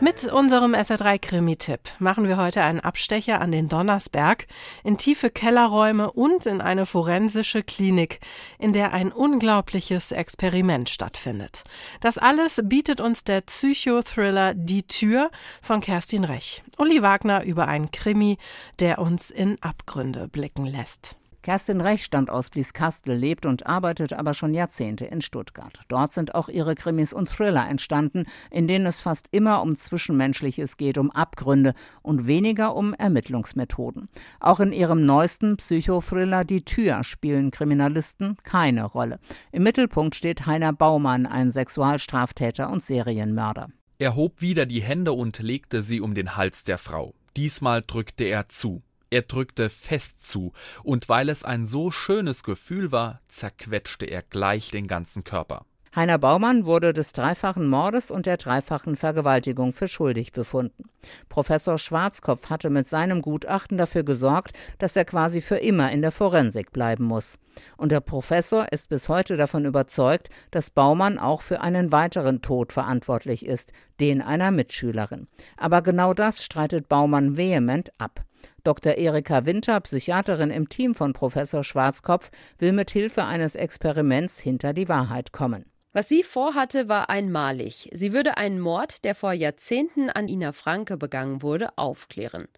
Mit 0.00 0.24
unserem 0.24 0.74
SR3-Krimi-Tipp 0.74 1.80
machen 1.98 2.26
wir 2.28 2.36
heute 2.36 2.62
einen 2.62 2.80
Abstecher 2.80 3.40
an 3.40 3.52
den 3.52 3.68
Donnersberg, 3.68 4.46
in 4.82 4.98
tiefe 4.98 5.30
Kellerräume 5.30 6.10
und 6.10 6.46
in 6.46 6.60
eine 6.60 6.84
forensische 6.84 7.62
Klinik, 7.62 8.20
in 8.58 8.72
der 8.72 8.92
ein 8.92 9.12
unglaubliches 9.12 10.12
Experiment 10.12 10.90
stattfindet. 10.90 11.64
Das 12.00 12.18
alles 12.18 12.60
bietet 12.64 13.00
uns 13.00 13.24
der 13.24 13.42
Psychothriller 13.42 14.54
Die 14.54 14.82
Tür 14.82 15.30
von 15.62 15.80
Kerstin 15.80 16.24
Rech. 16.24 16.62
Uli 16.76 17.00
Wagner 17.00 17.44
über 17.44 17.68
einen 17.68 17.90
Krimi, 17.90 18.36
der 18.80 18.98
uns 18.98 19.30
in 19.30 19.62
Abgründe 19.62 20.28
blicken 20.28 20.66
lässt. 20.66 21.16
Kerstin 21.44 21.82
Rech 21.82 22.02
stammt 22.02 22.30
aus 22.30 22.48
Blieskastel, 22.48 23.14
lebt 23.14 23.44
und 23.44 23.66
arbeitet 23.66 24.14
aber 24.14 24.32
schon 24.32 24.54
Jahrzehnte 24.54 25.04
in 25.04 25.20
Stuttgart. 25.20 25.78
Dort 25.88 26.10
sind 26.10 26.34
auch 26.34 26.48
ihre 26.48 26.74
Krimis 26.74 27.12
und 27.12 27.28
Thriller 27.28 27.68
entstanden, 27.68 28.24
in 28.50 28.66
denen 28.66 28.86
es 28.86 29.02
fast 29.02 29.28
immer 29.30 29.60
um 29.60 29.76
Zwischenmenschliches 29.76 30.78
geht, 30.78 30.96
um 30.96 31.10
Abgründe 31.10 31.74
und 32.00 32.26
weniger 32.26 32.74
um 32.74 32.94
Ermittlungsmethoden. 32.94 34.08
Auch 34.40 34.58
in 34.58 34.72
ihrem 34.72 35.04
neuesten 35.04 35.58
Psychothriller 35.58 36.44
Die 36.44 36.64
Tür 36.64 37.04
spielen 37.04 37.50
Kriminalisten 37.50 38.38
keine 38.42 38.84
Rolle. 38.84 39.20
Im 39.52 39.64
Mittelpunkt 39.64 40.14
steht 40.14 40.46
Heiner 40.46 40.72
Baumann, 40.72 41.26
ein 41.26 41.50
Sexualstraftäter 41.50 42.70
und 42.70 42.82
Serienmörder. 42.82 43.68
Er 43.98 44.16
hob 44.16 44.40
wieder 44.40 44.64
die 44.64 44.82
Hände 44.82 45.12
und 45.12 45.40
legte 45.40 45.82
sie 45.82 46.00
um 46.00 46.14
den 46.14 46.38
Hals 46.38 46.64
der 46.64 46.78
Frau. 46.78 47.12
Diesmal 47.36 47.82
drückte 47.86 48.24
er 48.24 48.48
zu. 48.48 48.82
Er 49.14 49.22
drückte 49.22 49.70
fest 49.70 50.28
zu, 50.28 50.52
und 50.82 51.08
weil 51.08 51.28
es 51.28 51.44
ein 51.44 51.68
so 51.68 51.92
schönes 51.92 52.42
Gefühl 52.42 52.90
war, 52.90 53.20
zerquetschte 53.28 54.06
er 54.06 54.22
gleich 54.22 54.72
den 54.72 54.88
ganzen 54.88 55.22
Körper. 55.22 55.66
Heiner 55.94 56.18
Baumann 56.18 56.66
wurde 56.66 56.92
des 56.92 57.12
dreifachen 57.12 57.68
Mordes 57.68 58.10
und 58.10 58.26
der 58.26 58.38
dreifachen 58.38 58.96
Vergewaltigung 58.96 59.72
für 59.72 59.86
schuldig 59.86 60.32
befunden. 60.32 60.86
Professor 61.28 61.78
Schwarzkopf 61.78 62.50
hatte 62.50 62.70
mit 62.70 62.88
seinem 62.88 63.22
Gutachten 63.22 63.78
dafür 63.78 64.02
gesorgt, 64.02 64.56
dass 64.80 64.96
er 64.96 65.04
quasi 65.04 65.40
für 65.40 65.58
immer 65.58 65.92
in 65.92 66.02
der 66.02 66.10
Forensik 66.10 66.72
bleiben 66.72 67.04
muss. 67.04 67.38
Und 67.76 67.92
der 67.92 68.00
Professor 68.00 68.72
ist 68.72 68.88
bis 68.88 69.08
heute 69.08 69.36
davon 69.36 69.64
überzeugt, 69.64 70.28
dass 70.50 70.70
Baumann 70.70 71.20
auch 71.20 71.42
für 71.42 71.60
einen 71.60 71.92
weiteren 71.92 72.42
Tod 72.42 72.72
verantwortlich 72.72 73.46
ist, 73.46 73.72
den 74.00 74.22
einer 74.22 74.50
Mitschülerin. 74.50 75.28
Aber 75.56 75.82
genau 75.82 76.14
das 76.14 76.42
streitet 76.42 76.88
Baumann 76.88 77.36
vehement 77.36 77.92
ab. 77.98 78.24
Dr. 78.62 78.94
Erika 78.96 79.46
Winter, 79.46 79.80
Psychiaterin 79.80 80.50
im 80.50 80.68
Team 80.68 80.94
von 80.94 81.12
Professor 81.12 81.64
Schwarzkopf, 81.64 82.30
will 82.58 82.72
mit 82.72 82.90
Hilfe 82.90 83.24
eines 83.24 83.54
Experiments 83.54 84.38
hinter 84.38 84.72
die 84.72 84.88
Wahrheit 84.88 85.32
kommen. 85.32 85.64
Was 85.94 86.08
sie 86.08 86.24
vorhatte, 86.24 86.88
war 86.88 87.08
einmalig. 87.08 87.88
Sie 87.94 88.12
würde 88.12 88.36
einen 88.36 88.58
Mord, 88.58 89.04
der 89.04 89.14
vor 89.14 89.32
Jahrzehnten 89.32 90.10
an 90.10 90.26
Ina 90.26 90.50
Franke 90.50 90.96
begangen 90.96 91.40
wurde, 91.40 91.78
aufklären. 91.78 92.48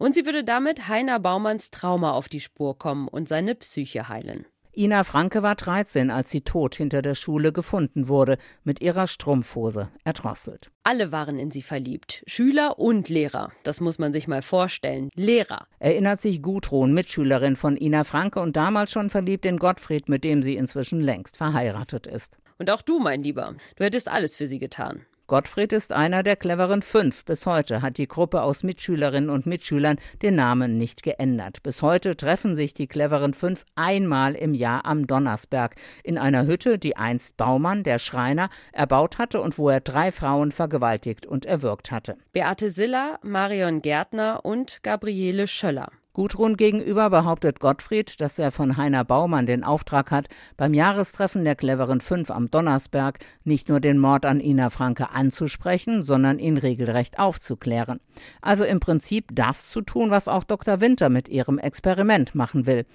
Und 0.00 0.16
sie 0.16 0.26
würde 0.26 0.42
damit 0.42 0.88
Heiner 0.88 1.20
Baumanns 1.20 1.70
Trauma 1.70 2.10
auf 2.10 2.28
die 2.28 2.40
Spur 2.40 2.76
kommen 2.76 3.06
und 3.06 3.28
seine 3.28 3.54
Psyche 3.54 4.08
heilen. 4.08 4.44
Ina 4.76 5.02
Franke 5.02 5.42
war 5.42 5.56
13, 5.56 6.10
als 6.10 6.30
sie 6.30 6.42
tot 6.42 6.76
hinter 6.76 7.02
der 7.02 7.16
Schule 7.16 7.52
gefunden 7.52 8.06
wurde, 8.06 8.38
mit 8.62 8.80
ihrer 8.80 9.08
Strumpfhose 9.08 9.88
erdrosselt. 10.04 10.70
Alle 10.84 11.10
waren 11.10 11.38
in 11.38 11.50
sie 11.50 11.62
verliebt, 11.62 12.22
Schüler 12.26 12.78
und 12.78 13.08
Lehrer. 13.08 13.50
Das 13.64 13.80
muss 13.80 13.98
man 13.98 14.12
sich 14.12 14.28
mal 14.28 14.42
vorstellen. 14.42 15.10
Lehrer. 15.14 15.66
Erinnert 15.80 16.20
sich 16.20 16.40
Gudrun, 16.40 16.94
Mitschülerin 16.94 17.56
von 17.56 17.76
Ina 17.76 18.04
Franke 18.04 18.40
und 18.40 18.56
damals 18.56 18.92
schon 18.92 19.10
verliebt 19.10 19.44
in 19.44 19.58
Gottfried, 19.58 20.08
mit 20.08 20.22
dem 20.22 20.42
sie 20.42 20.54
inzwischen 20.54 21.00
längst 21.00 21.36
verheiratet 21.36 22.06
ist. 22.06 22.38
Und 22.58 22.70
auch 22.70 22.82
du, 22.82 23.00
mein 23.00 23.22
Lieber, 23.22 23.56
du 23.76 23.84
hättest 23.84 24.08
alles 24.08 24.36
für 24.36 24.46
sie 24.46 24.60
getan. 24.60 25.04
Gottfried 25.30 25.72
ist 25.72 25.92
einer 25.92 26.24
der 26.24 26.34
cleveren 26.34 26.82
fünf. 26.82 27.24
Bis 27.24 27.46
heute 27.46 27.82
hat 27.82 27.98
die 27.98 28.08
Gruppe 28.08 28.42
aus 28.42 28.64
Mitschülerinnen 28.64 29.30
und 29.30 29.46
Mitschülern 29.46 29.98
den 30.22 30.34
Namen 30.34 30.76
nicht 30.76 31.04
geändert. 31.04 31.62
Bis 31.62 31.82
heute 31.82 32.16
treffen 32.16 32.56
sich 32.56 32.74
die 32.74 32.88
cleveren 32.88 33.32
fünf 33.32 33.64
einmal 33.76 34.34
im 34.34 34.54
Jahr 34.54 34.84
am 34.86 35.06
Donnersberg 35.06 35.76
in 36.02 36.18
einer 36.18 36.46
Hütte, 36.46 36.80
die 36.80 36.96
einst 36.96 37.36
Baumann, 37.36 37.84
der 37.84 38.00
Schreiner, 38.00 38.50
erbaut 38.72 39.18
hatte 39.18 39.40
und 39.40 39.56
wo 39.56 39.68
er 39.68 39.78
drei 39.78 40.10
Frauen 40.10 40.50
vergewaltigt 40.50 41.26
und 41.26 41.46
erwürgt 41.46 41.92
hatte. 41.92 42.16
Beate 42.32 42.70
Siller, 42.70 43.20
Marion 43.22 43.82
Gärtner 43.82 44.44
und 44.44 44.82
Gabriele 44.82 45.46
Schöller. 45.46 45.92
Gudrun 46.12 46.56
gegenüber 46.56 47.08
behauptet 47.08 47.60
Gottfried, 47.60 48.20
dass 48.20 48.36
er 48.40 48.50
von 48.50 48.76
Heiner 48.76 49.04
Baumann 49.04 49.46
den 49.46 49.62
Auftrag 49.62 50.10
hat, 50.10 50.26
beim 50.56 50.74
Jahrestreffen 50.74 51.44
der 51.44 51.54
cleveren 51.54 52.00
Fünf 52.00 52.32
am 52.32 52.50
Donnersberg 52.50 53.20
nicht 53.44 53.68
nur 53.68 53.78
den 53.78 53.96
Mord 53.96 54.26
an 54.26 54.40
Ina 54.40 54.70
Franke 54.70 55.10
anzusprechen, 55.10 56.02
sondern 56.02 56.40
ihn 56.40 56.58
regelrecht 56.58 57.20
aufzuklären. 57.20 58.00
Also 58.42 58.64
im 58.64 58.80
Prinzip 58.80 59.28
das 59.32 59.70
zu 59.70 59.82
tun, 59.82 60.10
was 60.10 60.26
auch 60.26 60.42
Dr. 60.42 60.80
Winter 60.80 61.10
mit 61.10 61.28
ihrem 61.28 61.58
Experiment 61.58 62.34
machen 62.34 62.66
will. 62.66 62.86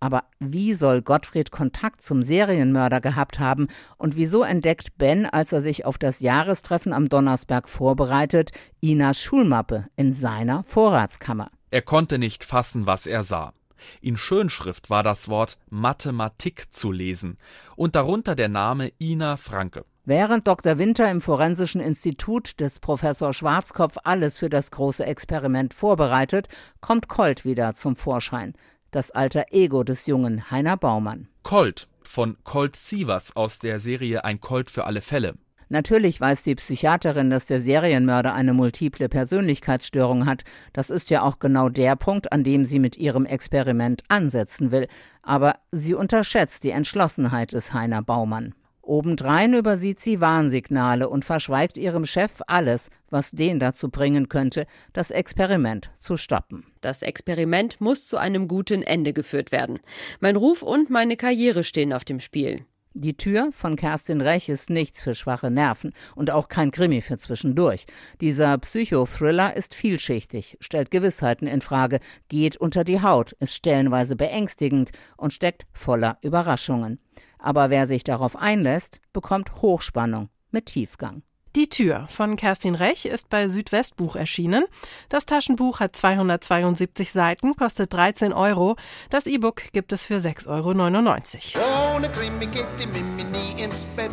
Aber 0.00 0.24
wie 0.40 0.74
soll 0.74 1.02
Gottfried 1.02 1.52
Kontakt 1.52 2.02
zum 2.02 2.24
Serienmörder 2.24 3.00
gehabt 3.00 3.38
haben 3.38 3.68
und 3.96 4.16
wieso 4.16 4.42
entdeckt 4.42 4.98
Ben, 4.98 5.24
als 5.24 5.52
er 5.52 5.62
sich 5.62 5.84
auf 5.84 5.98
das 5.98 6.18
Jahrestreffen 6.18 6.92
am 6.92 7.08
Donnersberg 7.08 7.68
vorbereitet, 7.68 8.50
Inas 8.80 9.20
Schulmappe 9.20 9.86
in 9.94 10.12
seiner 10.12 10.64
Vorratskammer? 10.64 11.50
Er 11.70 11.82
konnte 11.82 12.18
nicht 12.18 12.44
fassen, 12.44 12.86
was 12.86 13.06
er 13.06 13.22
sah. 13.22 13.52
In 14.00 14.16
Schönschrift 14.16 14.88
war 14.90 15.02
das 15.02 15.28
Wort 15.28 15.58
Mathematik 15.68 16.72
zu 16.72 16.92
lesen 16.92 17.36
und 17.76 17.94
darunter 17.94 18.34
der 18.34 18.48
Name 18.48 18.92
Ina 19.00 19.36
Franke. 19.36 19.84
Während 20.04 20.46
Dr. 20.46 20.78
Winter 20.78 21.10
im 21.10 21.20
Forensischen 21.20 21.80
Institut 21.80 22.60
des 22.60 22.78
Professor 22.78 23.32
Schwarzkopf 23.32 23.96
alles 24.04 24.38
für 24.38 24.48
das 24.48 24.70
große 24.70 25.04
Experiment 25.04 25.74
vorbereitet, 25.74 26.48
kommt 26.80 27.08
Colt 27.08 27.44
wieder 27.44 27.74
zum 27.74 27.96
Vorschein. 27.96 28.54
Das 28.92 29.10
alter 29.10 29.46
Ego 29.50 29.82
des 29.82 30.06
jungen 30.06 30.48
Heiner 30.50 30.76
Baumann. 30.76 31.28
Colt 31.42 31.88
von 32.02 32.36
Colt 32.44 32.76
Sievers 32.76 33.34
aus 33.34 33.58
der 33.58 33.80
Serie 33.80 34.24
Ein 34.24 34.40
Colt 34.40 34.70
für 34.70 34.84
alle 34.84 35.00
Fälle. 35.00 35.34
Natürlich 35.68 36.20
weiß 36.20 36.44
die 36.44 36.54
Psychiaterin, 36.54 37.30
dass 37.30 37.46
der 37.46 37.60
Serienmörder 37.60 38.34
eine 38.34 38.54
multiple 38.54 39.08
Persönlichkeitsstörung 39.08 40.26
hat. 40.26 40.44
Das 40.72 40.90
ist 40.90 41.10
ja 41.10 41.22
auch 41.22 41.38
genau 41.40 41.68
der 41.68 41.96
Punkt, 41.96 42.32
an 42.32 42.44
dem 42.44 42.64
sie 42.64 42.78
mit 42.78 42.96
ihrem 42.96 43.26
Experiment 43.26 44.02
ansetzen 44.08 44.70
will. 44.70 44.86
Aber 45.22 45.56
sie 45.72 45.94
unterschätzt 45.94 46.62
die 46.62 46.70
Entschlossenheit 46.70 47.52
des 47.52 47.72
Heiner 47.72 48.02
Baumann. 48.02 48.54
Obendrein 48.86 49.54
übersieht 49.54 49.98
sie 49.98 50.20
Warnsignale 50.20 51.08
und 51.08 51.24
verschweigt 51.24 51.76
ihrem 51.76 52.06
Chef 52.06 52.40
alles, 52.46 52.88
was 53.10 53.32
den 53.32 53.58
dazu 53.58 53.90
bringen 53.90 54.28
könnte, 54.28 54.66
das 54.92 55.10
Experiment 55.10 55.90
zu 55.98 56.16
stoppen. 56.16 56.64
Das 56.80 57.02
Experiment 57.02 57.80
muss 57.80 58.06
zu 58.06 58.16
einem 58.16 58.46
guten 58.46 58.82
Ende 58.82 59.12
geführt 59.12 59.50
werden. 59.50 59.80
Mein 60.20 60.36
Ruf 60.36 60.62
und 60.62 60.88
meine 60.88 61.16
Karriere 61.16 61.64
stehen 61.64 61.92
auf 61.92 62.04
dem 62.04 62.20
Spiel. 62.20 62.64
Die 62.98 63.14
Tür 63.14 63.50
von 63.52 63.76
Kerstin 63.76 64.22
Rech 64.22 64.48
ist 64.48 64.70
nichts 64.70 65.02
für 65.02 65.14
schwache 65.14 65.50
Nerven 65.50 65.92
und 66.14 66.30
auch 66.30 66.48
kein 66.48 66.70
Krimi 66.70 67.02
für 67.02 67.18
zwischendurch. 67.18 67.84
Dieser 68.22 68.56
Psychothriller 68.56 69.54
ist 69.54 69.74
vielschichtig, 69.74 70.56
stellt 70.62 70.90
Gewissheiten 70.90 71.46
in 71.46 71.60
Frage, 71.60 72.00
geht 72.30 72.56
unter 72.56 72.84
die 72.84 73.02
Haut, 73.02 73.32
ist 73.32 73.52
stellenweise 73.52 74.16
beängstigend 74.16 74.92
und 75.18 75.34
steckt 75.34 75.66
voller 75.74 76.16
Überraschungen. 76.22 76.98
Aber 77.38 77.68
wer 77.68 77.86
sich 77.86 78.02
darauf 78.02 78.34
einlässt, 78.34 78.98
bekommt 79.12 79.60
Hochspannung 79.60 80.30
mit 80.50 80.64
Tiefgang. 80.64 81.22
Die 81.56 81.70
Tür 81.70 82.06
von 82.10 82.36
Kerstin 82.36 82.74
Rech 82.74 83.06
ist 83.06 83.30
bei 83.30 83.48
Südwestbuch 83.48 84.14
erschienen. 84.14 84.66
Das 85.08 85.24
Taschenbuch 85.24 85.80
hat 85.80 85.96
272 85.96 87.12
Seiten, 87.12 87.56
kostet 87.56 87.94
13 87.94 88.34
Euro. 88.34 88.76
Das 89.08 89.24
E-Book 89.24 89.62
gibt 89.72 89.94
es 89.94 90.04
für 90.04 90.18
6,99 90.18 91.56
Euro. 91.56 91.96
Ohne 91.96 92.10
Krimi 92.10 92.44
geht 92.44 92.66
die 92.78 92.86
Mimi 92.86 93.24
nie 93.24 93.62
ins 93.62 93.86
Bett. 93.86 94.10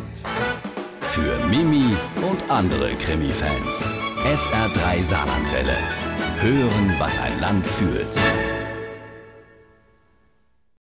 Für 1.02 1.38
Mimi 1.48 1.94
und 2.26 2.50
andere 2.50 2.94
Krimi-Fans. 2.94 3.84
SR3 4.24 5.04
Saarlandwelle. 5.04 5.76
Hören, 6.40 6.96
was 6.98 7.18
ein 7.18 7.38
Land 7.42 7.66
fühlt. 7.66 8.08